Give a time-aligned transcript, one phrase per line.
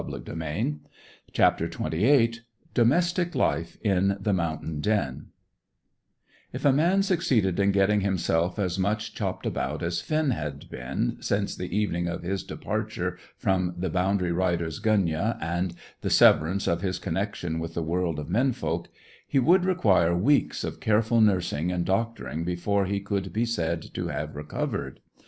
[1.31, 2.33] CHAPTER XXVIII
[2.73, 5.27] DOMESTIC LIFE IN THE MOUNTAIN DEN
[6.51, 11.17] If a man succeeded in getting himself as much chopped about as Finn had been
[11.19, 16.81] since the evening of his departure from the boundary rider's gunyah and the severance of
[16.81, 18.87] his connection with the world of men folk,
[19.27, 24.07] he would require weeks of careful nursing and doctoring before he could be said to
[24.07, 24.99] have recovered.